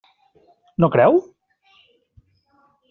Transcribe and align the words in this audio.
No 0.85 0.89
creu? 0.95 1.21